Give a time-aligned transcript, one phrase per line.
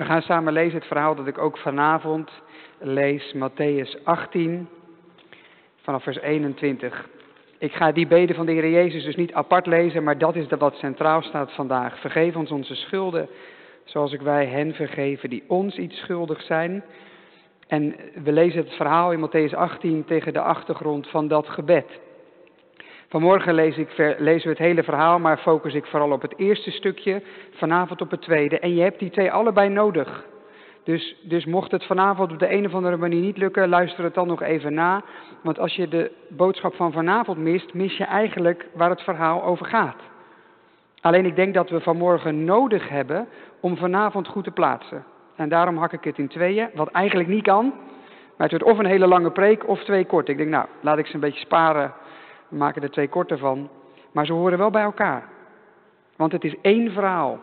[0.00, 2.30] We gaan samen lezen het verhaal dat ik ook vanavond
[2.78, 4.68] lees, Matthäus 18,
[5.82, 7.08] vanaf vers 21.
[7.58, 10.46] Ik ga die beden van de Heer Jezus dus niet apart lezen, maar dat is
[10.58, 11.98] wat centraal staat vandaag.
[11.98, 13.28] Vergeef ons onze schulden,
[13.84, 16.84] zoals ik wij hen vergeven die ons iets schuldig zijn.
[17.66, 17.94] En
[18.24, 22.00] we lezen het verhaal in Matthäus 18 tegen de achtergrond van dat gebed.
[23.10, 26.70] Vanmorgen lees ik, lezen we het hele verhaal, maar focus ik vooral op het eerste
[26.70, 28.58] stukje, vanavond op het tweede.
[28.58, 30.24] En je hebt die twee allebei nodig.
[30.84, 34.14] Dus, dus mocht het vanavond op de een of andere manier niet lukken, luister het
[34.14, 35.02] dan nog even na.
[35.42, 39.66] Want als je de boodschap van vanavond mist, mis je eigenlijk waar het verhaal over
[39.66, 40.02] gaat.
[41.00, 43.28] Alleen ik denk dat we vanmorgen nodig hebben
[43.60, 45.04] om vanavond goed te plaatsen.
[45.36, 47.72] En daarom hak ik het in tweeën, wat eigenlijk niet kan.
[48.36, 50.30] Maar het wordt of een hele lange preek of twee korte.
[50.30, 51.92] Ik denk, nou, laat ik ze een beetje sparen.
[52.50, 53.68] We maken er twee korte van.
[54.12, 55.28] Maar ze horen wel bij elkaar.
[56.16, 57.40] Want het is één verhaal.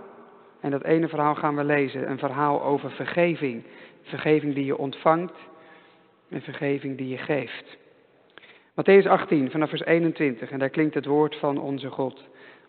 [0.60, 2.10] En dat ene verhaal gaan we lezen.
[2.10, 3.64] Een verhaal over vergeving.
[4.02, 5.36] Vergeving die je ontvangt
[6.30, 7.78] en vergeving die je geeft.
[8.72, 12.24] Matthäus 18 vanaf vers 21 en daar klinkt het woord van onze God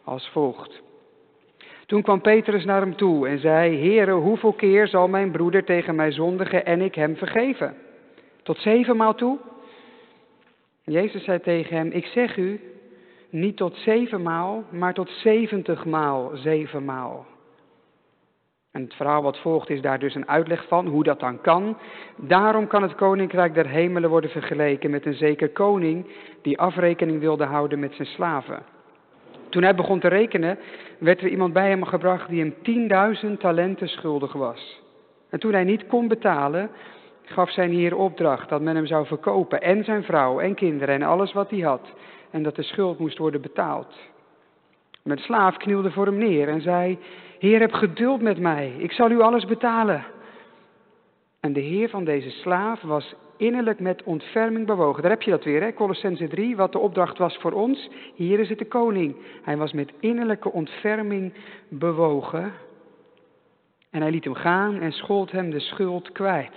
[0.04, 0.82] als volgt.
[1.86, 5.94] Toen kwam Petrus naar hem toe en zei, Heere, hoeveel keer zal mijn broeder tegen
[5.94, 7.74] mij zondigen en ik hem vergeven?
[8.42, 9.38] Tot zevenmaal toe?
[10.88, 12.60] Jezus zei tegen hem, ik zeg u,
[13.30, 17.26] niet tot zevenmaal, maar tot zeventigmaal zevenmaal.
[18.72, 21.78] En het verhaal wat volgt is daar dus een uitleg van hoe dat dan kan.
[22.16, 26.06] Daarom kan het koninkrijk der hemelen worden vergeleken met een zeker koning
[26.42, 28.62] die afrekening wilde houden met zijn slaven.
[29.48, 30.58] Toen hij begon te rekenen,
[30.98, 32.54] werd er iemand bij hem gebracht die hem
[33.26, 34.80] 10.000 talenten schuldig was.
[35.30, 36.70] En toen hij niet kon betalen,
[37.28, 41.02] gaf zijn heer opdracht dat men hem zou verkopen en zijn vrouw en kinderen en
[41.02, 41.92] alles wat hij had
[42.30, 43.94] en dat de schuld moest worden betaald.
[45.02, 46.98] De slaaf knielde voor hem neer en zei,
[47.38, 50.04] Heer, heb geduld met mij, ik zal u alles betalen.
[51.40, 55.02] En de heer van deze slaaf was innerlijk met ontferming bewogen.
[55.02, 55.72] Daar heb je dat weer, hè?
[55.72, 57.88] Colossense 3, wat de opdracht was voor ons.
[58.14, 59.16] Hier is het de koning.
[59.42, 61.32] Hij was met innerlijke ontferming
[61.68, 62.52] bewogen.
[63.90, 66.52] En hij liet hem gaan en schold hem de schuld kwijt.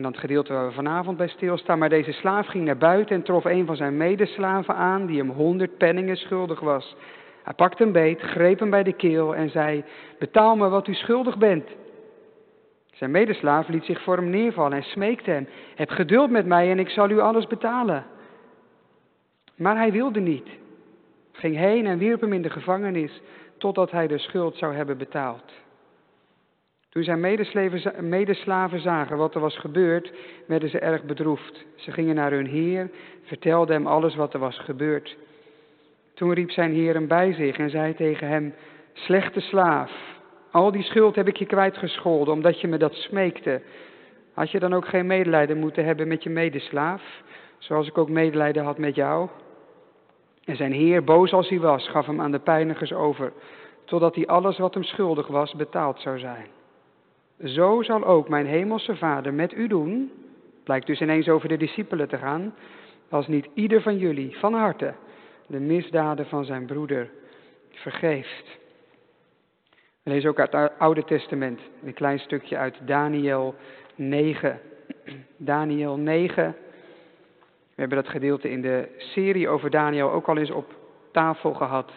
[0.00, 1.78] En dan het gedeelte waar we vanavond bij stilstaan.
[1.78, 5.30] Maar deze slaaf ging naar buiten en trof een van zijn medeslaven aan, die hem
[5.30, 6.96] honderd penningen schuldig was.
[7.42, 9.84] Hij pakte hem beet, greep hem bij de keel en zei:
[10.18, 11.68] Betaal me wat u schuldig bent.
[12.92, 16.78] Zijn medeslaaf liet zich voor hem neervallen en smeekte hem: Heb geduld met mij en
[16.78, 18.04] ik zal u alles betalen.
[19.56, 20.48] Maar hij wilde niet.
[21.32, 23.20] Ging heen en wierp hem in de gevangenis
[23.58, 25.52] totdat hij de schuld zou hebben betaald.
[26.90, 27.20] Toen zijn
[28.00, 30.12] medeslaven zagen wat er was gebeurd,
[30.46, 31.64] werden ze erg bedroefd.
[31.74, 32.90] Ze gingen naar hun heer,
[33.22, 35.16] vertelden hem alles wat er was gebeurd.
[36.14, 38.54] Toen riep zijn heer hem bij zich en zei tegen hem:
[38.92, 39.90] Slechte slaaf,
[40.50, 43.62] al die schuld heb ik je kwijtgescholden omdat je me dat smeekte.
[44.34, 47.02] Had je dan ook geen medelijden moeten hebben met je medeslaaf,
[47.58, 49.28] zoals ik ook medelijden had met jou?
[50.44, 53.32] En zijn heer, boos als hij was, gaf hem aan de pijnigers over,
[53.84, 56.46] totdat hij alles wat hem schuldig was betaald zou zijn.
[57.44, 60.12] Zo zal ook mijn hemelse Vader met u doen,
[60.64, 62.54] blijkt dus ineens over de discipelen te gaan,
[63.08, 64.94] als niet ieder van jullie van harte
[65.46, 67.10] de misdaden van zijn broeder
[67.70, 68.58] vergeeft.
[70.02, 73.54] We lezen ook uit het Oude Testament een klein stukje uit Daniel
[73.94, 74.60] 9.
[75.36, 76.56] Daniel 9.
[77.74, 80.74] We hebben dat gedeelte in de serie over Daniel ook al eens op
[81.12, 81.92] tafel gehad.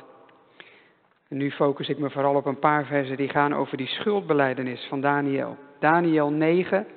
[1.33, 5.01] Nu focus ik me vooral op een paar versen die gaan over die schuldbeleidenis van
[5.01, 5.57] Daniel.
[5.79, 6.87] Daniel 9,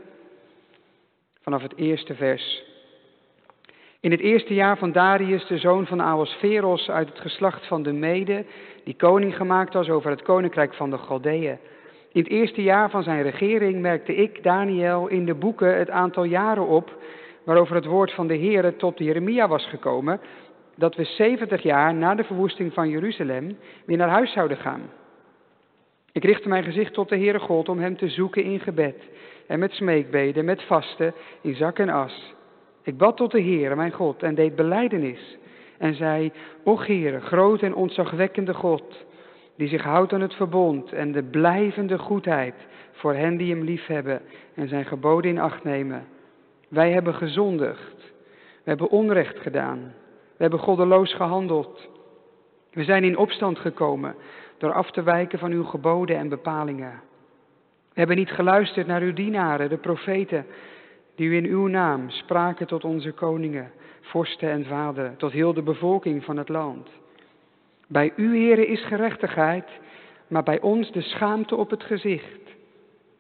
[1.43, 2.63] vanaf het eerste vers.
[4.01, 7.93] In het eerste jaar van Darius, de zoon van Ahasveros uit het geslacht van de
[7.93, 8.45] Mede,
[8.85, 11.59] die koning gemaakt was over het koninkrijk van de Galdeeën.
[12.13, 16.25] In het eerste jaar van zijn regering merkte ik, Daniel, in de boeken het aantal
[16.25, 17.03] jaren op
[17.45, 20.21] waarover het woord van de Heere tot Jeremia was gekomen,
[20.76, 24.82] dat we 70 jaar na de verwoesting van Jeruzalem weer naar huis zouden gaan.
[26.12, 29.08] Ik richtte mijn gezicht tot de Heere God om hem te zoeken in gebed
[29.46, 32.34] en met smeekbeden, met vasten, in zak en as.
[32.82, 35.37] Ik bad tot de Heere, mijn God, en deed beleidenis
[35.78, 36.32] en zei,
[36.64, 39.06] O Heere, groot en ontzagwekkende God,
[39.56, 42.55] die zich houdt aan het verbond en de blijvende goedheid
[42.93, 44.20] voor hen die hem liefhebben
[44.55, 46.06] en zijn geboden in acht nemen.
[46.69, 47.96] Wij hebben gezondigd,
[48.62, 49.93] we hebben onrecht gedaan,
[50.37, 51.88] we hebben goddeloos gehandeld.
[52.73, 54.15] We zijn in opstand gekomen
[54.59, 57.00] door af te wijken van uw geboden en bepalingen.
[57.93, 60.47] We hebben niet geluisterd naar uw dienaren, de profeten,
[61.15, 65.62] die u in uw naam spraken tot onze koningen, vorsten en vaderen, tot heel de
[65.62, 66.89] bevolking van het land.
[67.89, 69.69] Bij u, heren, is gerechtigheid,
[70.29, 72.41] maar bij ons de schaamte op het gezicht.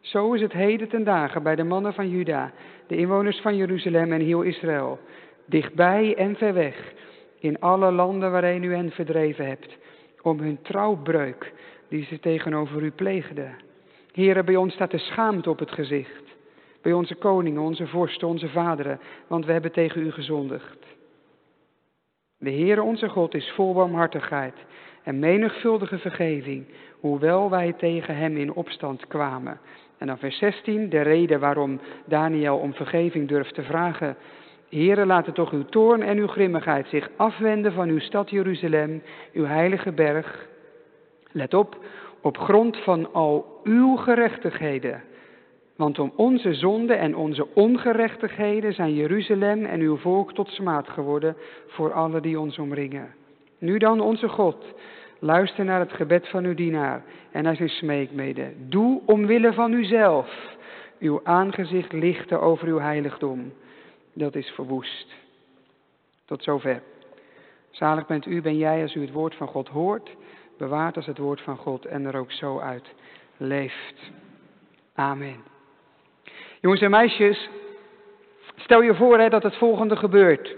[0.00, 2.52] Zo is het heden ten dagen bij de mannen van Juda,
[2.86, 4.98] de inwoners van Jeruzalem en heel Israël,
[5.46, 6.92] dichtbij en ver weg,
[7.38, 9.76] in alle landen waarin u hen verdreven hebt,
[10.22, 11.52] om hun trouwbreuk
[11.88, 13.54] die ze tegenover u pleegden.
[14.12, 16.24] Heren, bij ons staat de schaamte op het gezicht.
[16.82, 20.86] Bij onze koningen, onze vorsten, onze vaderen, want we hebben tegen u gezondigd.
[22.38, 24.54] De Heere onze God is vol barmhartigheid
[25.02, 26.66] en menigvuldige vergeving,
[27.00, 29.60] hoewel wij tegen hem in opstand kwamen.
[29.98, 34.16] En dan vers 16, de reden waarom Daniel om vergeving durft te vragen.
[34.68, 39.02] Heere, laat toch uw toorn en uw grimmigheid zich afwenden van uw stad Jeruzalem,
[39.32, 40.46] uw heilige berg.
[41.32, 41.76] Let op,
[42.20, 45.02] op grond van al uw gerechtigheden.
[45.76, 51.36] Want om onze zonden en onze ongerechtigheden zijn Jeruzalem en uw volk tot smaad geworden
[51.66, 53.14] voor alle die ons omringen.
[53.58, 54.64] Nu dan, onze God,
[55.18, 58.52] luister naar het gebed van uw dienaar en naar zijn smeekmede.
[58.68, 60.56] Doe omwille van uzelf
[60.98, 63.52] uw aangezicht lichten over uw heiligdom.
[64.18, 65.14] Dat is verwoest.
[66.24, 66.82] Tot zover.
[67.70, 70.10] Zalig bent u, ben jij als u het woord van God hoort,
[70.58, 72.94] bewaard als het woord van God en er ook zo uit
[73.36, 74.10] leeft.
[74.94, 75.36] Amen.
[76.60, 77.48] Jongens en meisjes,
[78.56, 80.56] stel je voor hè, dat het volgende gebeurt.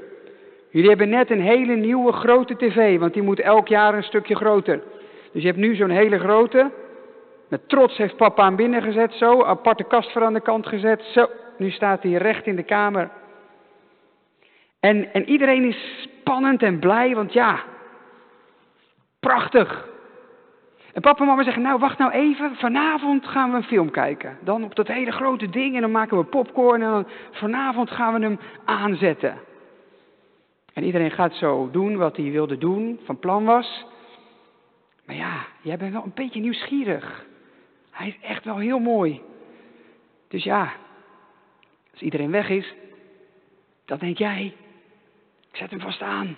[0.70, 4.36] Jullie hebben net een hele nieuwe grote tv, want die moet elk jaar een stukje
[4.36, 4.82] groter.
[5.32, 6.70] Dus je hebt nu zo'n hele grote.
[7.48, 11.02] Met trots heeft papa hem binnen gezet, zo, aparte kast voor aan de kant gezet.
[11.02, 13.10] Zo, nu staat hij recht in de kamer.
[14.80, 17.62] En, en iedereen is spannend en blij, want ja,
[19.20, 19.88] prachtig.
[20.92, 24.38] En papa en mama zeggen, nou wacht nou even, vanavond gaan we een film kijken.
[24.40, 28.14] Dan op dat hele grote ding en dan maken we popcorn en dan vanavond gaan
[28.14, 29.38] we hem aanzetten.
[30.72, 33.86] En iedereen gaat zo doen wat hij wilde doen, van plan was.
[35.06, 37.26] Maar ja, jij bent wel een beetje nieuwsgierig.
[37.90, 39.20] Hij is echt wel heel mooi.
[40.28, 40.72] Dus ja,
[41.92, 42.74] als iedereen weg is,
[43.84, 44.54] dan denk jij,
[45.58, 46.36] zet hem vast aan.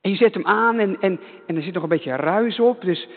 [0.00, 2.80] En je zet hem aan en, en, en er zit nog een beetje ruis op.
[2.80, 3.08] Dus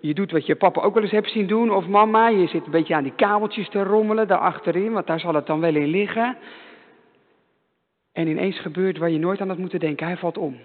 [0.00, 2.28] je doet wat je papa ook wel eens hebt zien doen, of mama.
[2.28, 5.46] Je zit een beetje aan die kabeltjes te rommelen daar achterin, want daar zal het
[5.46, 6.36] dan wel in liggen.
[8.12, 10.06] En ineens gebeurt waar je nooit aan had moeten denken.
[10.06, 10.58] Hij valt om.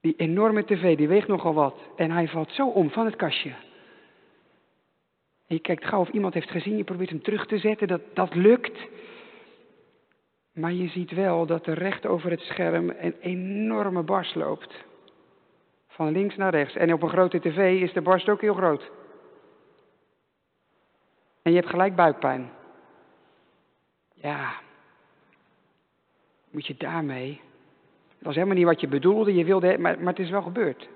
[0.00, 1.80] Die enorme tv, die weegt nogal wat.
[1.96, 3.52] En hij valt zo om van het kastje.
[5.46, 8.00] En je kijkt gauw of iemand heeft gezien, je probeert hem terug te zetten, dat,
[8.14, 8.78] dat lukt.
[10.54, 14.84] Maar je ziet wel dat er recht over het scherm een enorme barst loopt.
[15.88, 16.74] Van links naar rechts.
[16.74, 18.90] En op een grote tv is de barst ook heel groot.
[21.42, 22.50] En je hebt gelijk buikpijn.
[24.14, 24.52] Ja,
[26.50, 27.40] moet je daarmee?
[28.08, 30.88] Het was helemaal niet wat je bedoelde, je wilde, maar, maar het is wel gebeurd.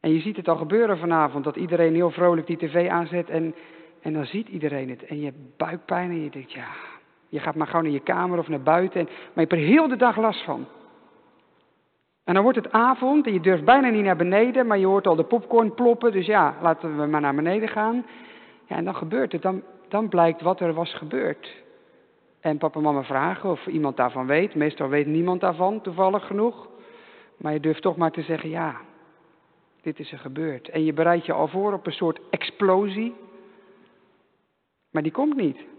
[0.00, 3.54] En je ziet het al gebeuren vanavond, dat iedereen heel vrolijk die tv aanzet en,
[4.00, 5.04] en dan ziet iedereen het.
[5.04, 6.68] En je hebt buikpijn en je denkt, ja,
[7.32, 9.00] je gaat maar gauw naar je kamer of naar buiten.
[9.00, 10.66] En, maar je hebt er heel de dag last van.
[12.24, 15.06] En dan wordt het avond en je durft bijna niet naar beneden, maar je hoort
[15.06, 16.12] al de popcorn ploppen.
[16.12, 18.06] Dus ja, laten we maar naar beneden gaan.
[18.66, 19.42] Ja, en dan gebeurt het.
[19.42, 21.62] Dan, dan blijkt wat er was gebeurd.
[22.40, 24.54] En papa en mama vragen of iemand daarvan weet.
[24.54, 26.68] Meestal weet niemand daarvan, toevallig genoeg.
[27.36, 28.76] Maar je durft toch maar te zeggen, ja,
[29.82, 30.68] dit is er gebeurd.
[30.68, 33.14] En je bereidt je al voor op een soort explosie.
[34.90, 35.70] Maar die komt niet.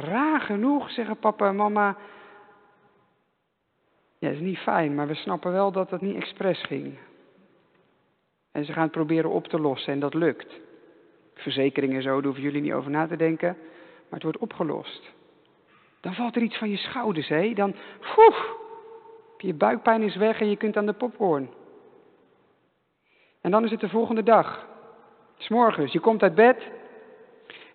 [0.00, 1.96] Raar genoeg zeggen papa en mama.
[4.18, 6.98] Ja, dat is niet fijn, maar we snappen wel dat het niet expres ging.
[8.52, 10.60] En ze gaan het proberen op te lossen en dat lukt.
[11.34, 13.56] Verzekeringen zo, daar hoeven jullie niet over na te denken
[14.10, 15.12] maar het wordt opgelost.
[16.00, 17.52] Dan valt er iets van je schouders, hé.
[17.52, 17.74] Dan,
[18.14, 18.56] poef,
[19.38, 21.50] je buikpijn is weg en je kunt aan de popcorn.
[23.40, 24.68] En dan is het de volgende dag.
[25.38, 26.70] S'morgens, je komt uit bed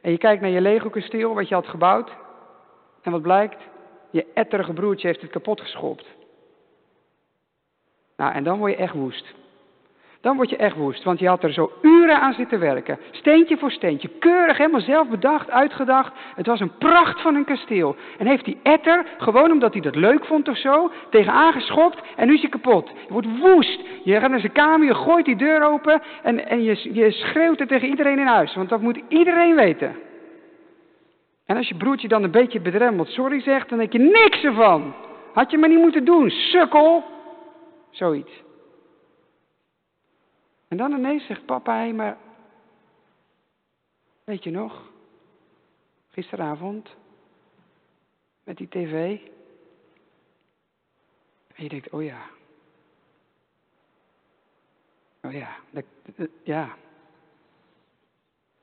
[0.05, 2.11] en je kijkt naar je Lego-kasteel wat je had gebouwd.
[3.01, 3.63] En wat blijkt?
[4.09, 6.05] Je etterige broertje heeft het kapot geschopt.
[8.17, 9.33] Nou, en dan word je echt woest
[10.25, 11.03] dan word je echt woest.
[11.03, 12.99] Want je had er zo uren aan zitten werken.
[13.11, 14.09] Steentje voor steentje.
[14.19, 16.13] Keurig, helemaal zelf bedacht, uitgedacht.
[16.35, 17.95] Het was een pracht van een kasteel.
[18.17, 22.27] En heeft die etter, gewoon omdat hij dat leuk vond of zo, tegenaan geschopt en
[22.27, 22.89] nu is hij kapot.
[23.07, 23.79] Je wordt woest.
[24.03, 27.59] Je gaat naar zijn kamer, je gooit die deur open en, en je, je schreeuwt
[27.59, 28.55] het tegen iedereen in huis.
[28.55, 29.95] Want dat moet iedereen weten.
[31.45, 34.93] En als je broertje dan een beetje bedremmeld sorry zegt, dan denk je niks ervan.
[35.33, 37.03] Had je maar niet moeten doen, sukkel.
[37.91, 38.44] Zoiets.
[40.67, 42.17] En dan ineens zegt papa, hé, maar
[44.23, 44.91] weet je nog,
[46.09, 46.95] gisteravond
[48.43, 49.19] met die tv.
[51.55, 52.21] En je denkt, oh ja.
[55.21, 55.85] ja, dat,
[56.43, 56.75] ja.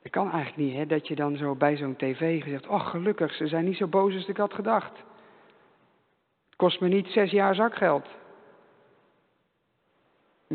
[0.02, 3.34] Dat kan eigenlijk niet, hè, dat je dan zo bij zo'n tv gezegd, oh gelukkig,
[3.34, 4.96] ze zijn niet zo boos als ik had gedacht.
[6.46, 8.08] Het kost me niet zes jaar zakgeld.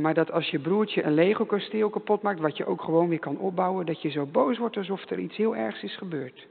[0.01, 3.37] Maar dat als je broertje een Lego-kasteel kapot maakt, wat je ook gewoon weer kan
[3.37, 6.47] opbouwen, dat je zo boos wordt alsof er iets heel ergs is gebeurd.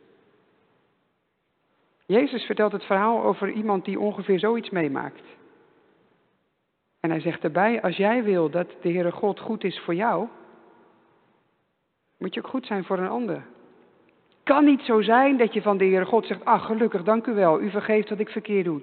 [2.07, 5.23] Jezus vertelt het verhaal over iemand die ongeveer zoiets meemaakt.
[7.01, 10.29] En hij zegt erbij, als jij wil dat de Heere God goed is voor jou,
[12.19, 13.47] moet je ook goed zijn voor een ander.
[14.43, 17.35] Kan niet zo zijn dat je van de Heere God zegt, ach gelukkig, dank u
[17.35, 18.81] wel, u vergeeft wat ik verkeerd doe.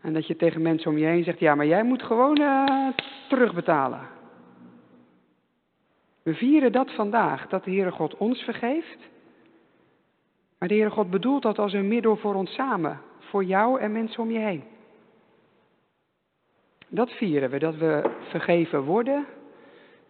[0.00, 2.88] En dat je tegen mensen om je heen zegt, ja, maar jij moet gewoon uh,
[3.28, 4.00] terugbetalen.
[6.22, 8.98] We vieren dat vandaag, dat de Heere God ons vergeeft.
[10.58, 13.92] Maar de Heere God bedoelt dat als een middel voor ons samen, voor jou en
[13.92, 14.62] mensen om je heen.
[16.88, 19.26] Dat vieren we, dat we vergeven worden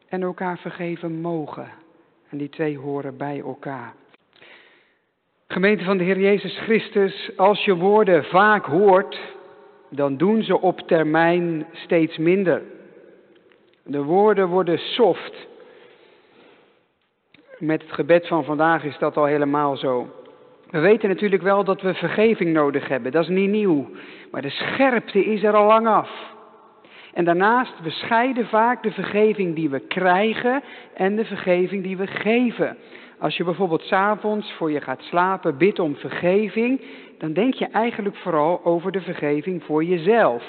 [0.09, 1.69] en elkaar vergeven mogen.
[2.29, 3.95] En die twee horen bij elkaar.
[5.47, 9.19] Gemeente van de Heer Jezus Christus, als je woorden vaak hoort,
[9.91, 12.63] dan doen ze op termijn steeds minder.
[13.83, 15.49] De woorden worden soft.
[17.59, 20.09] Met het gebed van vandaag is dat al helemaal zo.
[20.71, 23.91] We weten natuurlijk wel dat we vergeving nodig hebben, dat is niet nieuw.
[24.31, 26.11] Maar de scherpte is er al lang af.
[27.15, 30.63] En daarnaast, we scheiden vaak de vergeving die we krijgen
[30.95, 32.77] en de vergeving die we geven.
[33.19, 36.81] Als je bijvoorbeeld s'avonds voor je gaat slapen bidt om vergeving,
[37.21, 40.45] dan denk je eigenlijk vooral over de vergeving voor jezelf.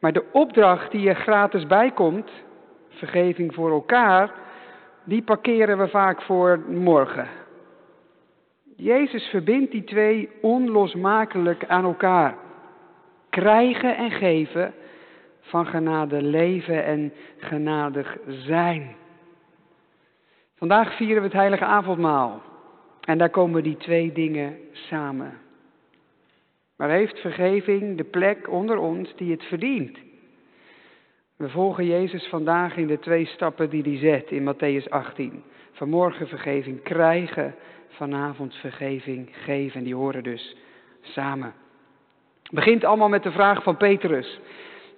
[0.00, 2.30] Maar de opdracht die er gratis bij komt,
[2.88, 4.30] vergeving voor elkaar,
[5.04, 7.28] die parkeren we vaak voor morgen.
[8.76, 12.36] Jezus verbindt die twee onlosmakelijk aan elkaar.
[13.30, 14.74] Krijgen en geven
[15.40, 18.96] van genade leven en genadig zijn.
[20.56, 22.42] Vandaag vieren we het heilige avondmaal.
[23.06, 25.38] En daar komen die twee dingen samen.
[26.76, 29.98] Maar heeft vergeving de plek onder ons die het verdient?
[31.36, 35.42] We volgen Jezus vandaag in de twee stappen die hij zet in Matthäus 18.
[35.72, 37.54] Vanmorgen vergeving krijgen,
[37.88, 39.78] vanavond vergeving geven.
[39.78, 40.56] En die horen dus
[41.00, 41.54] samen.
[42.42, 44.40] Het begint allemaal met de vraag van Petrus.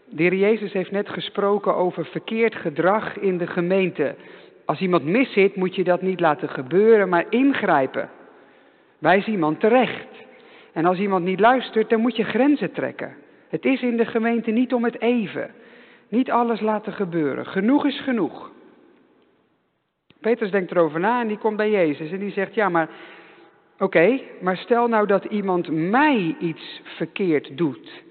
[0.04, 4.14] De heer Jezus heeft net gesproken over verkeerd gedrag in de gemeente.
[4.68, 8.10] Als iemand miszit, moet je dat niet laten gebeuren, maar ingrijpen.
[8.98, 10.08] Wijs iemand terecht.
[10.72, 13.16] En als iemand niet luistert, dan moet je grenzen trekken.
[13.48, 15.50] Het is in de gemeente niet om het even.
[16.08, 17.46] Niet alles laten gebeuren.
[17.46, 18.50] Genoeg is genoeg.
[20.20, 22.88] Petrus denkt erover na en die komt bij Jezus en die zegt, ja maar,
[23.78, 28.02] oké, maar stel nou dat iemand mij iets verkeerd doet.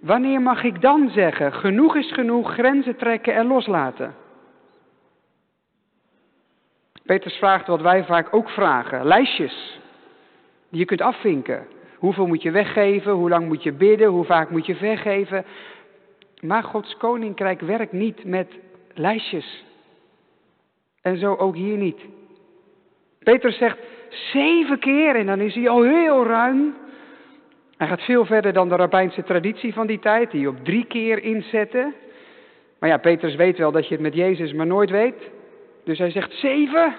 [0.00, 4.14] Wanneer mag ik dan zeggen, genoeg is genoeg, grenzen trekken en loslaten?
[7.10, 9.80] Petrus vraagt wat wij vaak ook vragen, lijstjes
[10.68, 11.66] die je kunt afvinken.
[11.96, 15.44] Hoeveel moet je weggeven, hoe lang moet je bidden, hoe vaak moet je vergeven.
[16.40, 18.48] Maar Gods koninkrijk werkt niet met
[18.94, 19.64] lijstjes.
[21.02, 22.00] En zo ook hier niet.
[23.18, 23.78] Petrus zegt
[24.32, 26.74] zeven keer en dan is hij al heel ruim.
[27.76, 31.22] Hij gaat veel verder dan de rabbijnse traditie van die tijd, die op drie keer
[31.22, 31.92] inzette.
[32.78, 35.30] Maar ja, Petrus weet wel dat je het met Jezus maar nooit weet.
[35.84, 36.96] Dus hij zegt zeven.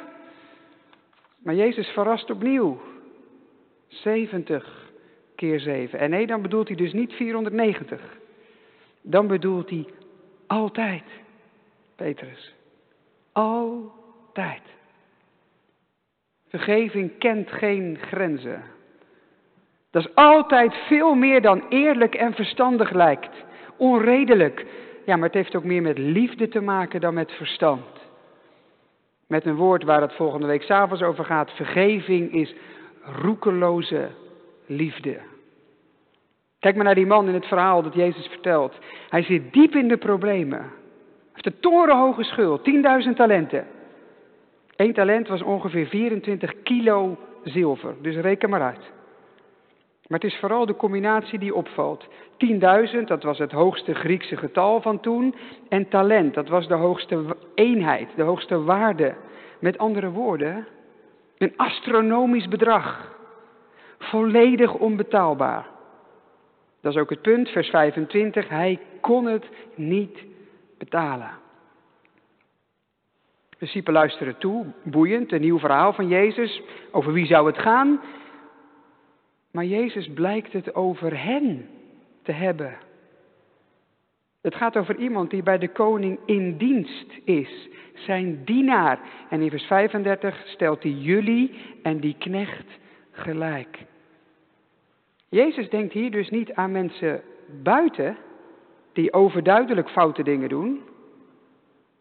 [1.37, 2.81] Maar Jezus verrast opnieuw.
[3.87, 4.91] 70
[5.35, 5.99] keer 7.
[5.99, 8.01] En nee, dan bedoelt hij dus niet 490.
[9.01, 9.85] Dan bedoelt hij
[10.47, 11.03] altijd,
[11.95, 12.53] Petrus.
[13.31, 14.61] Altijd.
[16.47, 18.63] Vergeving kent geen grenzen.
[19.91, 23.43] Dat is altijd veel meer dan eerlijk en verstandig lijkt.
[23.77, 24.65] Onredelijk.
[25.05, 28.00] Ja, maar het heeft ook meer met liefde te maken dan met verstand.
[29.31, 31.51] Met een woord waar het volgende week s'avonds over gaat.
[31.51, 32.55] Vergeving is
[33.01, 34.09] roekeloze
[34.65, 35.19] liefde.
[36.59, 38.73] Kijk maar naar die man in het verhaal dat Jezus vertelt.
[39.09, 40.59] Hij zit diep in de problemen.
[40.59, 40.69] Hij
[41.33, 42.69] heeft een torenhoge schuld,
[43.07, 43.67] 10.000 talenten.
[44.75, 48.91] Eén talent was ongeveer 24 kilo zilver, dus reken maar uit.
[50.11, 52.07] Maar het is vooral de combinatie die opvalt.
[52.97, 55.35] 10.000, dat was het hoogste Griekse getal van toen.
[55.69, 59.15] En talent, dat was de hoogste eenheid, de hoogste waarde.
[59.59, 60.67] Met andere woorden,
[61.37, 63.15] een astronomisch bedrag.
[63.99, 65.67] Volledig onbetaalbaar.
[66.81, 68.49] Dat is ook het punt, vers 25.
[68.49, 70.23] Hij kon het niet
[70.77, 71.31] betalen.
[73.49, 76.61] De discipelen luisteren toe, boeiend, een nieuw verhaal van Jezus.
[76.91, 77.99] Over wie zou het gaan?
[79.51, 81.69] Maar Jezus blijkt het over hen
[82.21, 82.77] te hebben.
[84.41, 88.99] Het gaat over iemand die bij de koning in dienst is, zijn dienaar.
[89.29, 92.65] En in vers 35 stelt hij jullie en die knecht
[93.11, 93.85] gelijk.
[95.29, 97.21] Jezus denkt hier dus niet aan mensen
[97.63, 98.17] buiten
[98.93, 100.81] die overduidelijk foute dingen doen.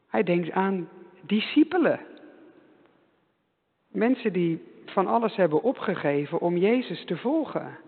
[0.08, 0.88] Hij denkt aan
[1.20, 2.00] discipelen.
[3.88, 7.78] Mensen die van alles hebben opgegeven om Jezus te volgen.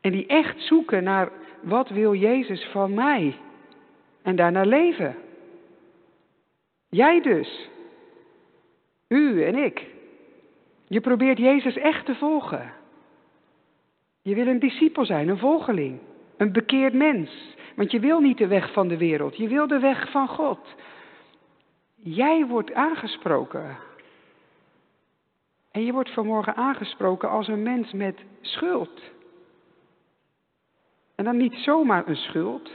[0.00, 3.36] En die echt zoeken naar wat wil Jezus van mij?
[4.22, 5.16] En daarna leven.
[6.88, 7.68] Jij dus.
[9.08, 9.86] U en ik.
[10.86, 12.72] Je probeert Jezus echt te volgen.
[14.22, 15.98] Je wil een discipel zijn, een volgeling,
[16.36, 17.56] een bekeerd mens.
[17.76, 20.74] Want je wil niet de weg van de wereld, je wil de weg van God.
[21.94, 23.76] Jij wordt aangesproken.
[25.70, 29.00] En je wordt vanmorgen aangesproken als een mens met schuld.
[31.14, 32.70] En dan niet zomaar een schuld,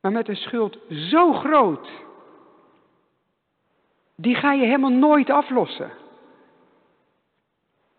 [0.00, 1.88] maar met een schuld zo groot.
[4.14, 5.90] Die ga je helemaal nooit aflossen.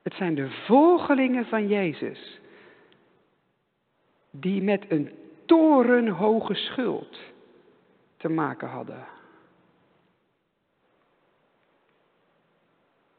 [0.02, 2.40] Het zijn de volgelingen van Jezus
[4.32, 5.12] die met een
[5.46, 7.18] torenhoge schuld
[8.18, 9.17] te maken hadden.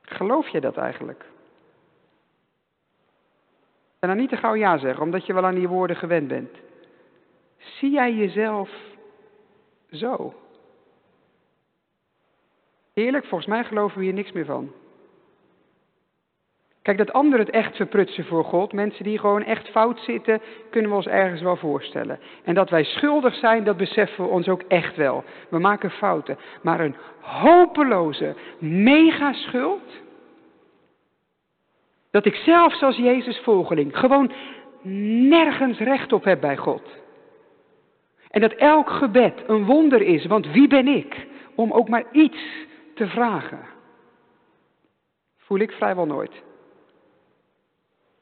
[0.09, 1.25] Geloof je dat eigenlijk?
[3.99, 6.51] En dan niet te gauw ja zeggen, omdat je wel aan die woorden gewend bent.
[7.57, 8.71] Zie jij jezelf
[9.91, 10.35] zo?
[12.95, 14.73] Eerlijk, volgens mij geloven we hier niks meer van.
[16.89, 20.41] Kijk, dat anderen het echt verprutsen voor God, mensen die gewoon echt fout zitten,
[20.71, 22.19] kunnen we ons ergens wel voorstellen.
[22.45, 25.25] En dat wij schuldig zijn, dat beseffen we ons ook echt wel.
[25.49, 26.39] We maken fouten.
[26.63, 29.83] Maar een hopeloze megaschuld,
[32.11, 34.33] dat ik zelfs als Jezus volgeling gewoon
[35.29, 36.83] nergens recht op heb bij God.
[38.31, 42.67] En dat elk gebed een wonder is, want wie ben ik om ook maar iets
[42.95, 43.61] te vragen?
[45.39, 46.47] Voel ik vrijwel nooit.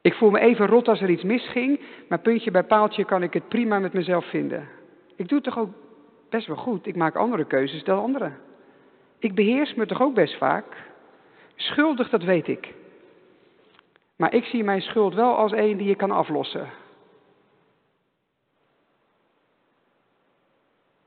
[0.06, 3.32] Ik voel me even rot als er iets misging, maar puntje bij paaltje kan ik
[3.32, 4.68] het prima met mezelf vinden.
[5.16, 5.70] Ik doe het toch ook
[6.30, 6.86] best wel goed.
[6.86, 8.38] Ik maak andere keuzes dan anderen.
[9.18, 10.64] Ik beheers me toch ook best vaak.
[11.54, 12.74] Schuldig, dat weet ik.
[14.16, 16.70] Maar ik zie mijn schuld wel als een die je kan aflossen.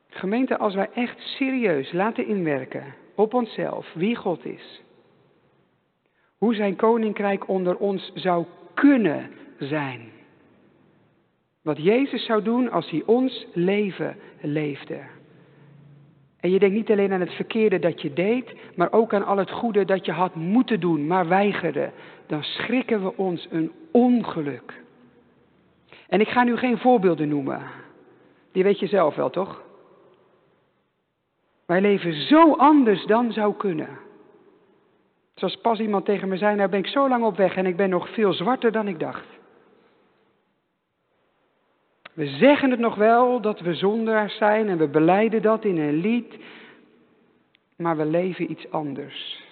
[0.09, 4.81] Gemeente, als wij echt serieus laten inwerken op onszelf wie God is,
[6.37, 8.45] hoe zijn koninkrijk onder ons zou
[8.79, 10.01] kunnen zijn.
[11.61, 14.99] Wat Jezus zou doen als hij ons leven leefde.
[16.39, 19.37] En je denkt niet alleen aan het verkeerde dat je deed, maar ook aan al
[19.37, 21.91] het goede dat je had moeten doen, maar weigerde.
[22.27, 24.81] Dan schrikken we ons een ongeluk.
[26.07, 27.61] En ik ga nu geen voorbeelden noemen.
[28.51, 29.61] Die weet je zelf wel, toch?
[31.65, 33.89] Wij leven zo anders dan zou kunnen.
[35.39, 37.75] Zoals pas iemand tegen me zei, nou ben ik zo lang op weg en ik
[37.75, 39.25] ben nog veel zwarter dan ik dacht.
[42.13, 45.95] We zeggen het nog wel dat we zondaars zijn en we beleiden dat in een
[45.95, 46.37] lied,
[47.77, 49.43] maar we leven iets anders.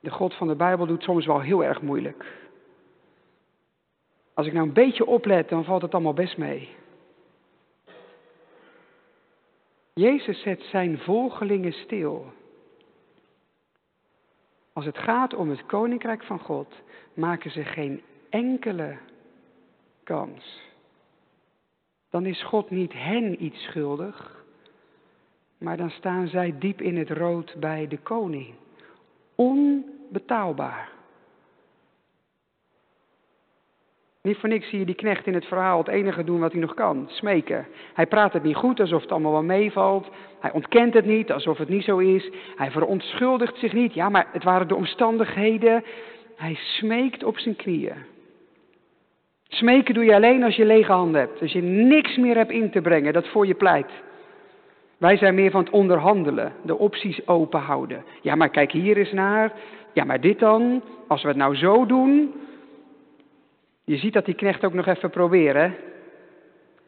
[0.00, 2.24] De God van de Bijbel doet soms wel heel erg moeilijk.
[4.34, 6.68] Als ik nou een beetje oplet, dan valt het allemaal best mee.
[9.94, 12.32] Jezus zet zijn volgelingen stil.
[14.72, 16.74] Als het gaat om het koninkrijk van God,
[17.14, 18.96] maken ze geen enkele
[20.04, 20.70] kans.
[22.10, 24.44] Dan is God niet hen iets schuldig,
[25.58, 28.54] maar dan staan zij diep in het rood bij de koning.
[29.34, 30.90] Onbetaalbaar.
[34.22, 36.60] Niet voor niks zie je die knecht in het verhaal het enige doen wat hij
[36.60, 37.66] nog kan, smeken.
[37.94, 40.08] Hij praat het niet goed, alsof het allemaal wel meevalt.
[40.40, 42.30] Hij ontkent het niet, alsof het niet zo is.
[42.56, 45.84] Hij verontschuldigt zich niet, ja, maar het waren de omstandigheden.
[46.36, 47.94] Hij smeekt op zijn knieën.
[49.48, 52.70] Smeken doe je alleen als je lege handen hebt, als je niks meer hebt in
[52.70, 53.90] te brengen, dat voor je pleit.
[54.98, 58.04] Wij zijn meer van het onderhandelen, de opties open houden.
[58.20, 59.52] Ja, maar kijk hier eens naar.
[59.92, 60.82] Ja, maar dit dan?
[61.08, 62.32] Als we het nou zo doen,
[63.92, 65.74] je ziet dat die knecht ook nog even proberen.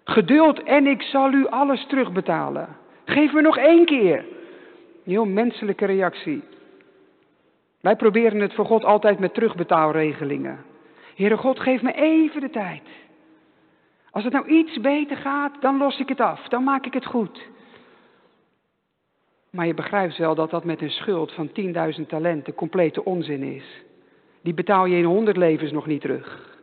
[0.05, 2.77] Geduld en ik zal u alles terugbetalen.
[3.05, 4.19] Geef me nog één keer.
[4.19, 6.43] Een heel menselijke reactie.
[7.81, 10.65] Wij proberen het voor God altijd met terugbetaalregelingen.
[11.15, 12.83] Heere God, geef me even de tijd.
[14.11, 16.49] Als het nou iets beter gaat, dan los ik het af.
[16.49, 17.49] Dan maak ik het goed.
[19.51, 21.51] Maar je begrijpt wel dat dat met een schuld van
[22.01, 23.85] 10.000 talenten complete onzin is.
[24.43, 26.54] Die betaal je in 100 levens nog niet terug.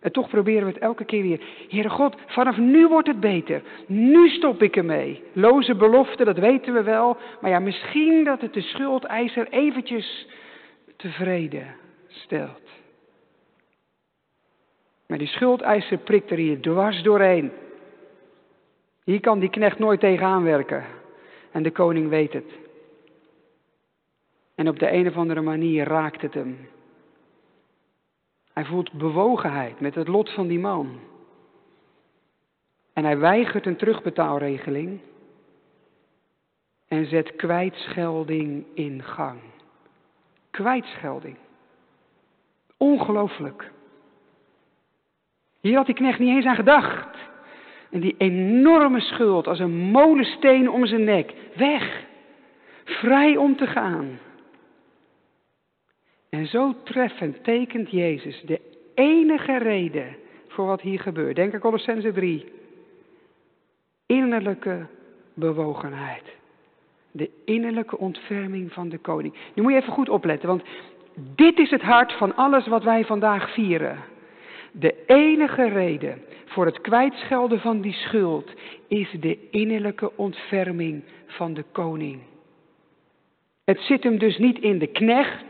[0.00, 1.40] En toch proberen we het elke keer weer.
[1.68, 3.62] Heere God, vanaf nu wordt het beter.
[3.86, 5.22] Nu stop ik ermee.
[5.32, 7.16] Loze belofte, dat weten we wel.
[7.40, 10.28] Maar ja, misschien dat het de schuldeiser eventjes
[10.96, 11.74] tevreden
[12.08, 12.68] stelt.
[15.06, 17.52] Maar die schuldeiser prikt er hier dwars doorheen.
[19.04, 20.84] Hier kan die knecht nooit tegenaan werken.
[21.52, 22.52] En de koning weet het.
[24.54, 26.68] En op de een of andere manier raakt het hem.
[28.58, 31.00] Hij voelt bewogenheid met het lot van die man.
[32.92, 35.00] En hij weigert een terugbetaalregeling
[36.88, 39.40] en zet kwijtschelding in gang.
[40.50, 41.36] Kwijtschelding.
[42.76, 43.70] Ongelooflijk.
[45.60, 47.18] Hier had die knecht niet eens aan gedacht.
[47.90, 51.34] En die enorme schuld als een molensteen om zijn nek.
[51.54, 52.04] Weg.
[52.84, 54.18] Vrij om te gaan.
[56.30, 58.60] En zo treffend tekent Jezus de
[58.94, 60.16] enige reden
[60.48, 61.36] voor wat hier gebeurt.
[61.36, 62.44] Denk aan Colossense 3.
[64.06, 64.86] Innerlijke
[65.34, 66.36] bewogenheid.
[67.10, 69.34] De innerlijke ontferming van de koning.
[69.54, 70.62] Nu moet je even goed opletten, want
[71.14, 73.98] dit is het hart van alles wat wij vandaag vieren.
[74.72, 78.50] De enige reden voor het kwijtschelden van die schuld
[78.88, 82.20] is de innerlijke ontferming van de koning.
[83.64, 85.44] Het zit hem dus niet in de knecht,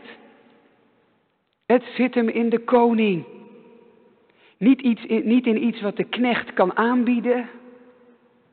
[1.73, 3.25] het zit hem in de koning.
[4.57, 7.49] Niet, iets, niet in iets wat de knecht kan aanbieden,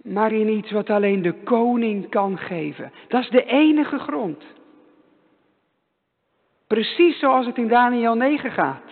[0.03, 2.93] maar in iets wat alleen de koning kan geven.
[3.09, 4.45] Dat is de enige grond.
[6.67, 8.85] Precies zoals het in Daniel 9 gaat.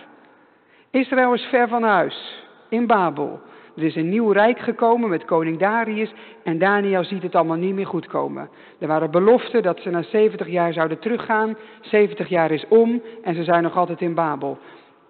[0.89, 3.39] Israël is ver van huis, in Babel.
[3.75, 7.75] Er is een nieuw rijk gekomen met koning Darius en Daniel ziet het allemaal niet
[7.75, 8.49] meer goed komen.
[8.79, 11.57] Er waren beloften dat ze na 70 jaar zouden teruggaan.
[11.81, 14.57] 70 jaar is om en ze zijn nog altijd in Babel.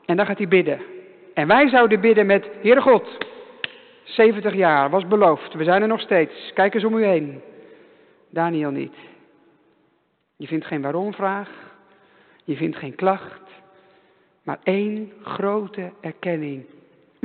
[0.05, 0.79] En dan gaat hij bidden.
[1.33, 3.17] En wij zouden bidden met, Heere God,
[4.03, 7.41] 70 jaar was beloofd, we zijn er nog steeds, kijk eens om u heen.
[8.29, 8.95] Daniel niet.
[10.35, 11.49] Je vindt geen waarom-vraag,
[12.43, 13.41] je vindt geen klacht,
[14.43, 16.65] maar één grote erkenning.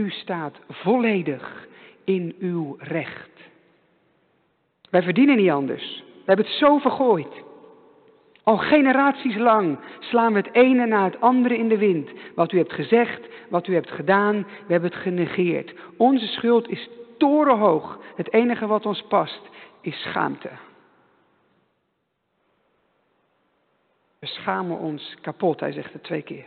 [0.01, 1.67] U staat volledig
[2.05, 3.31] in uw recht.
[4.91, 6.05] Wij verdienen niet anders.
[6.07, 7.43] We hebben het zo vergooid.
[8.43, 12.11] Al generaties lang slaan we het ene na het andere in de wind.
[12.35, 15.75] Wat u hebt gezegd, wat u hebt gedaan, we hebben het genegeerd.
[15.97, 17.99] Onze schuld is torenhoog.
[18.17, 19.41] Het enige wat ons past
[19.81, 20.51] is schaamte.
[24.19, 26.47] We schamen ons kapot, hij zegt het twee keer.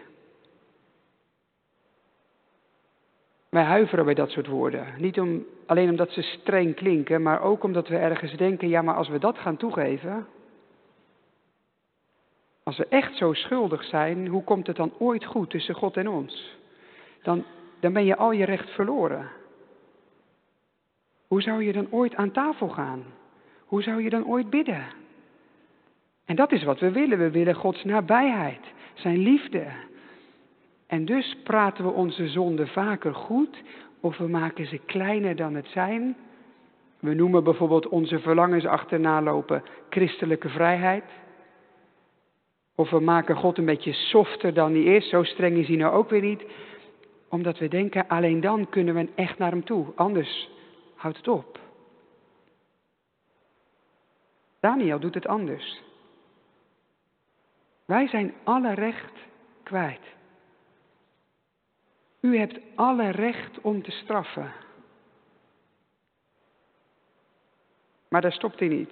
[3.54, 4.88] Wij huiveren bij dat soort woorden.
[4.98, 8.96] Niet om, alleen omdat ze streng klinken, maar ook omdat we ergens denken, ja maar
[8.96, 10.28] als we dat gaan toegeven,
[12.64, 16.08] als we echt zo schuldig zijn, hoe komt het dan ooit goed tussen God en
[16.10, 16.58] ons?
[17.22, 17.44] Dan,
[17.80, 19.30] dan ben je al je recht verloren.
[21.28, 23.04] Hoe zou je dan ooit aan tafel gaan?
[23.66, 24.86] Hoe zou je dan ooit bidden?
[26.26, 27.18] En dat is wat we willen.
[27.18, 28.62] We willen Gods nabijheid,
[28.94, 29.66] zijn liefde,
[30.94, 33.62] en dus praten we onze zonden vaker goed
[34.00, 36.16] of we maken ze kleiner dan het zijn.
[37.00, 41.04] We noemen bijvoorbeeld onze verlangens achterna lopen christelijke vrijheid.
[42.76, 45.94] Of we maken God een beetje softer dan hij is, zo streng is hij nou
[45.94, 46.44] ook weer niet.
[47.30, 50.50] Omdat we denken, alleen dan kunnen we echt naar hem toe, anders
[50.96, 51.60] houdt het op.
[54.60, 55.82] Daniel doet het anders.
[57.86, 59.14] Wij zijn alle recht
[59.64, 60.22] kwijt.
[62.26, 64.52] U hebt alle recht om te straffen.
[68.08, 68.92] Maar daar stopt hij niet.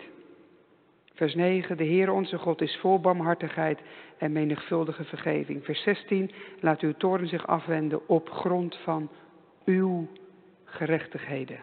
[1.13, 3.79] Vers 9, de Heer onze God is vol barmhartigheid
[4.17, 5.65] en menigvuldige vergeving.
[5.65, 9.09] Vers 16, laat uw toorn zich afwenden op grond van
[9.65, 10.07] uw
[10.63, 11.59] gerechtigheden.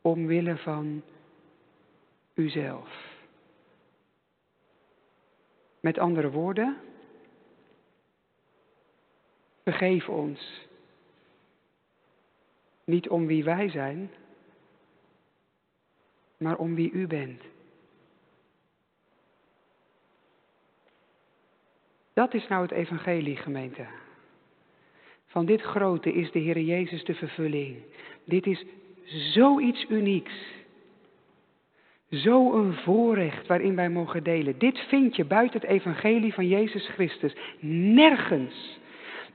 [0.00, 1.02] Omwille van
[2.34, 3.14] uzelf.
[5.80, 6.76] Met andere woorden,
[9.66, 10.66] Vergeef ons.
[12.84, 14.10] Niet om wie wij zijn,
[16.36, 17.42] maar om wie u bent.
[22.12, 23.86] Dat is nou het evangelie, gemeente.
[25.26, 27.76] Van dit grote is de Heer Jezus de vervulling.
[28.24, 28.64] Dit is
[29.04, 30.34] zoiets unieks.
[32.08, 34.58] Zo'n voorrecht waarin wij mogen delen.
[34.58, 38.84] Dit vind je buiten het evangelie van Jezus Christus nergens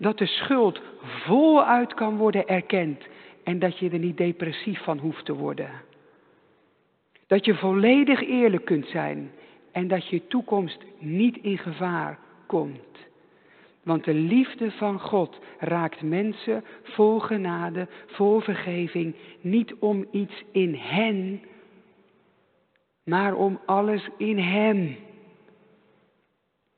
[0.01, 3.07] dat de schuld voluit kan worden erkend
[3.43, 5.69] en dat je er niet depressief van hoeft te worden.
[7.27, 9.31] Dat je volledig eerlijk kunt zijn
[9.71, 13.09] en dat je toekomst niet in gevaar komt.
[13.83, 20.75] Want de liefde van God raakt mensen vol genade, vol vergeving, niet om iets in
[20.75, 21.41] hen,
[23.03, 24.95] maar om alles in Hem.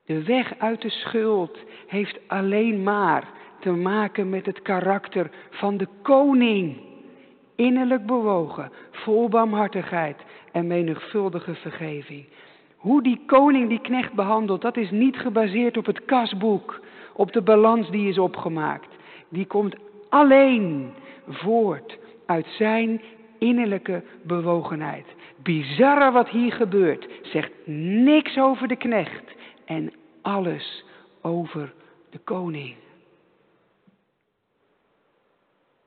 [0.06, 5.88] De weg uit de schuld heeft alleen maar te maken met het karakter van de
[6.02, 6.78] koning.
[7.56, 10.18] Innerlijk bewogen, vol barmhartigheid
[10.52, 12.26] en menigvuldige vergeving.
[12.78, 16.80] Hoe die koning die knecht behandelt, dat is niet gebaseerd op het kasboek,
[17.14, 18.88] op de balans die is opgemaakt.
[19.30, 19.76] Die komt
[20.10, 20.94] alleen
[21.28, 23.02] voort uit zijn
[23.40, 25.06] innerlijke bewogenheid.
[25.44, 30.86] Bizarre wat hier gebeurt, zegt niks over de knecht en alles
[31.22, 31.74] over
[32.10, 32.76] de koning.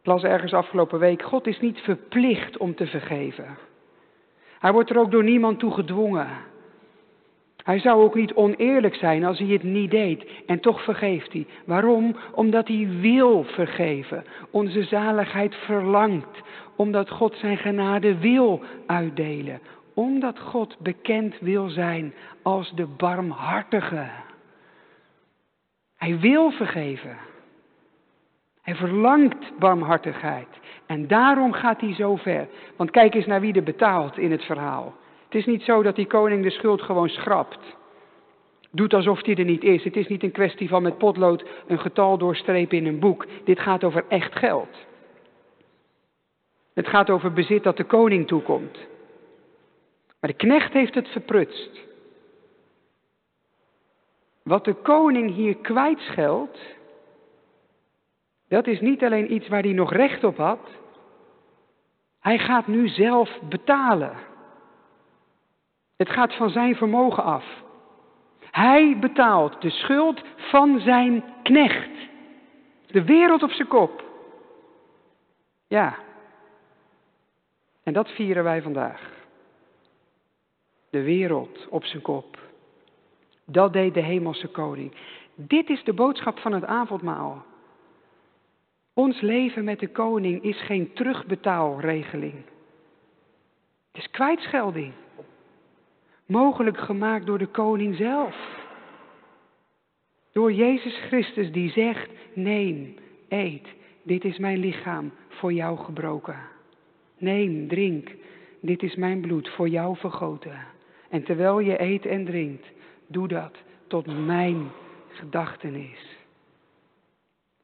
[0.01, 3.59] Ik las ergens afgelopen week, God is niet verplicht om te vergeven.
[4.59, 6.29] Hij wordt er ook door niemand toe gedwongen.
[7.67, 10.27] Hij zou ook niet oneerlijk zijn als hij het niet deed.
[10.47, 11.47] En toch vergeeft hij.
[11.65, 12.17] Waarom?
[12.35, 14.25] Omdat hij wil vergeven.
[14.51, 16.41] Onze zaligheid verlangt.
[16.77, 19.61] Omdat God zijn genade wil uitdelen.
[19.97, 24.07] Omdat God bekend wil zijn als de barmhartige.
[25.97, 27.17] Hij wil vergeven.
[28.63, 30.49] Hij verlangt barmhartigheid.
[30.87, 32.49] En daarom gaat hij zo ver.
[32.77, 34.95] Want kijk eens naar wie er betaalt in het verhaal.
[35.25, 37.77] Het is niet zo dat die koning de schuld gewoon schrapt.
[38.71, 39.85] Doet alsof die er niet is.
[39.85, 43.27] Het is niet een kwestie van met potlood een getal doorstrepen in een boek.
[43.45, 44.77] Dit gaat over echt geld.
[46.75, 48.79] Het gaat over bezit dat de koning toekomt.
[50.27, 51.71] Maar de knecht heeft het verprutst.
[54.43, 56.59] Wat de koning hier kwijtscheldt,
[58.49, 60.69] dat is niet alleen iets waar hij nog recht op had.
[62.21, 64.17] Hij gaat nu zelf betalen.
[65.97, 67.45] Het gaat van zijn vermogen af.
[68.51, 71.91] Hij betaalt de schuld van zijn knecht.
[72.87, 74.05] De wereld op zijn kop.
[75.69, 75.97] Ja.
[77.83, 79.16] En dat vieren wij vandaag.
[80.97, 82.39] De wereld op zijn kop.
[83.45, 84.93] Dat deed de hemelse koning.
[85.35, 87.45] Dit is de boodschap van het avondmaal.
[88.95, 92.35] Ons leven met de koning is geen terugbetaalregeling.
[93.93, 94.93] Het is kwijtschelding.
[96.27, 98.37] Mogelijk gemaakt door de koning zelf.
[100.33, 102.95] Door Jezus Christus die zegt, neem,
[103.29, 103.69] eet,
[104.03, 106.39] dit is mijn lichaam voor jou gebroken.
[107.19, 108.11] Neem, drink,
[108.61, 110.75] dit is mijn bloed voor jou vergoten.
[111.11, 112.67] En terwijl je eet en drinkt,
[113.07, 114.71] doe dat tot mijn
[115.09, 116.17] gedachtenis.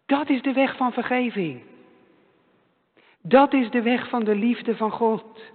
[0.07, 1.61] Dat is de weg van vergeving.
[3.23, 5.53] Dat is de weg van de liefde van God.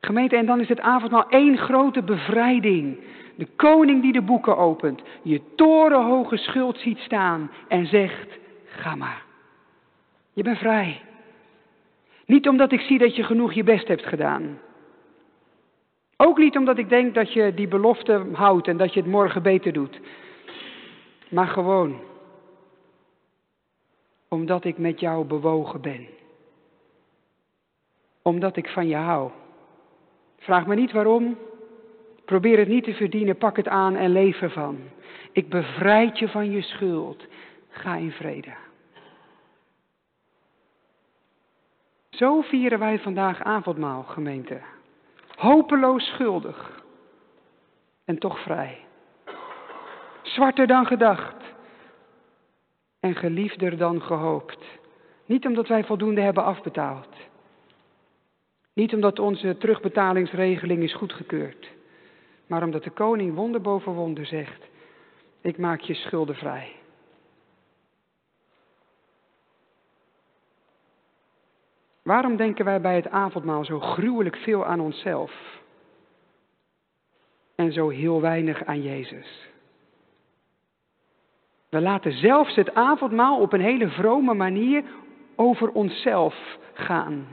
[0.00, 2.98] Gemeente, en dan is het avondmaal één grote bevrijding.
[3.36, 9.22] De koning die de boeken opent, je torenhoge schuld ziet staan en zegt, ga maar.
[10.32, 11.00] Je bent vrij.
[12.26, 14.58] Niet omdat ik zie dat je genoeg je best hebt gedaan.
[16.22, 19.42] Ook niet omdat ik denk dat je die belofte houdt en dat je het morgen
[19.42, 20.00] beter doet.
[21.28, 22.00] Maar gewoon
[24.28, 26.06] omdat ik met jou bewogen ben.
[28.22, 29.30] Omdat ik van je hou.
[30.38, 31.38] Vraag me niet waarom.
[32.24, 34.78] Probeer het niet te verdienen, pak het aan en leef ervan.
[35.32, 37.26] Ik bevrijd je van je schuld.
[37.68, 38.52] Ga in vrede.
[42.10, 44.60] Zo vieren wij vandaag avondmaal, gemeente.
[45.40, 46.82] Hopeloos schuldig.
[48.04, 48.78] En toch vrij.
[50.22, 51.36] Zwarter dan gedacht
[53.00, 54.64] en geliefder dan gehoopt.
[55.26, 57.16] Niet omdat wij voldoende hebben afbetaald.
[58.74, 61.68] Niet omdat onze terugbetalingsregeling is goedgekeurd.
[62.46, 64.68] Maar omdat de koning wonder boven wonder zegt,
[65.40, 66.79] ik maak je schuldenvrij.
[72.10, 75.60] Waarom denken wij bij het avondmaal zo gruwelijk veel aan onszelf?
[77.54, 79.48] En zo heel weinig aan Jezus?
[81.68, 84.84] We laten zelfs het avondmaal op een hele vrome manier
[85.36, 87.26] over onszelf gaan.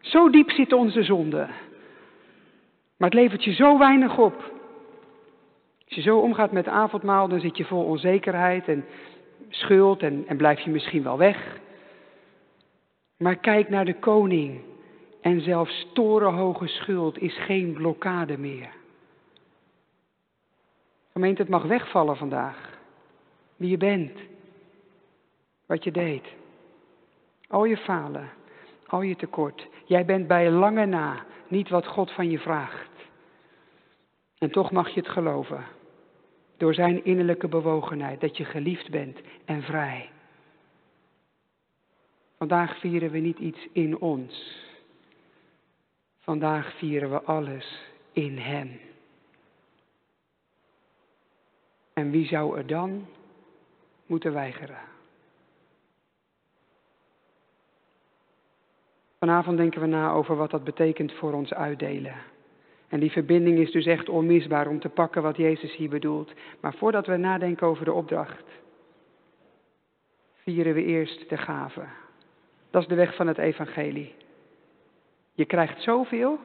[0.00, 1.46] Zo diep zit onze zonde.
[2.96, 4.34] Maar het levert je zo weinig op.
[5.84, 8.84] Als je zo omgaat met avondmaal, dan zit je vol onzekerheid en
[9.48, 11.60] schuld en, en blijf je misschien wel weg.
[13.22, 14.60] Maar kijk naar de koning
[15.20, 18.70] en zelfs torenhoge schuld is geen blokkade meer.
[21.12, 22.80] Gemeente, het mag wegvallen vandaag
[23.56, 24.12] wie je bent,
[25.66, 26.24] wat je deed.
[27.48, 28.30] Al je falen,
[28.86, 29.68] al je tekort.
[29.84, 32.90] Jij bent bij lange na niet wat God van je vraagt.
[34.38, 35.64] En toch mag je het geloven.
[36.56, 40.11] door zijn innerlijke bewogenheid, dat je geliefd bent en vrij.
[42.42, 44.56] Vandaag vieren we niet iets in ons.
[46.18, 48.80] Vandaag vieren we alles in Hem.
[51.92, 53.06] En wie zou er dan
[54.06, 54.78] moeten weigeren?
[59.18, 62.14] Vanavond denken we na over wat dat betekent voor ons uitdelen.
[62.88, 66.32] En die verbinding is dus echt onmisbaar om te pakken wat Jezus hier bedoelt.
[66.60, 68.44] Maar voordat we nadenken over de opdracht,
[70.34, 72.01] vieren we eerst de gave.
[72.72, 74.14] Dat is de weg van het evangelie.
[75.32, 76.38] Je krijgt zoveel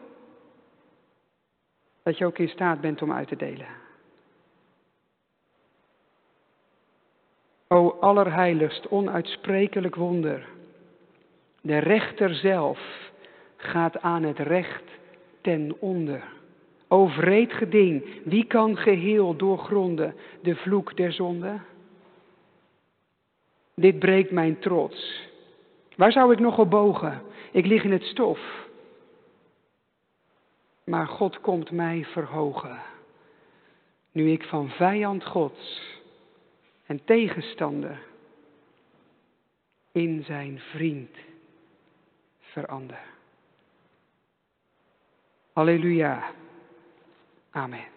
[2.04, 3.68] dat je ook in staat bent om uit te delen.
[7.68, 10.48] O allerheiligst, onuitsprekelijk wonder.
[11.62, 13.10] De rechter zelf
[13.56, 14.84] gaat aan het recht
[15.42, 16.24] ten onder.
[16.88, 21.60] O vreed geding, wie kan geheel doorgronden de vloek der zonde?
[23.76, 25.28] Dit breekt mijn trots.
[25.98, 27.22] Waar zou ik nog op bogen?
[27.52, 28.40] Ik lig in het stof.
[30.84, 32.80] Maar God komt mij verhogen.
[34.12, 35.96] Nu ik van vijand Gods
[36.86, 38.00] en tegenstander
[39.92, 41.18] in zijn vriend
[42.40, 43.00] verander.
[45.54, 46.32] Halleluja.
[47.52, 47.97] Amen.